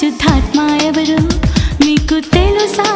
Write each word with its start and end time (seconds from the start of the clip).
शुद्धात्माय 0.00 0.78
ఎవరు 0.86 1.16
మీకు 1.84 2.16
తెలుసా 2.30 2.88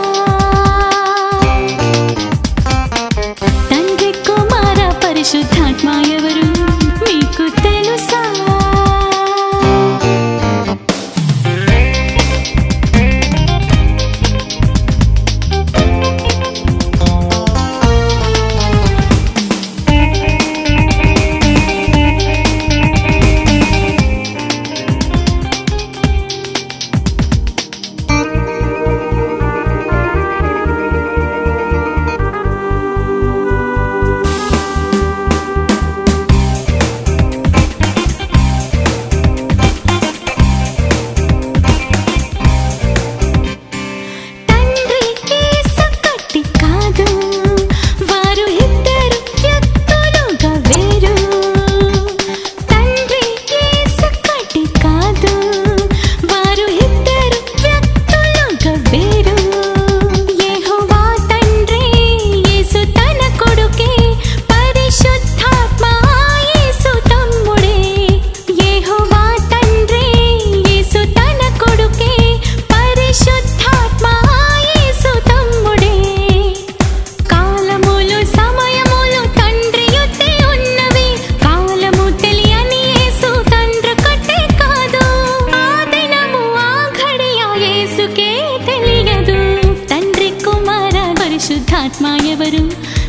ఆత్మ 91.95 92.07
ఎవరు? 92.07 92.63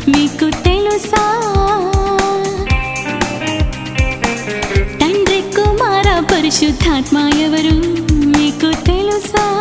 మీకు 0.08 0.50
తెలుసా? 0.50 1.22
తండ్రి 4.98 5.42
కుమార 5.56 6.24
పరిశుద్ధాత్మ 6.32 7.18
ఎవరు? 7.18 7.74
మీకు 8.38 8.84
తెలుసా? 8.84 9.55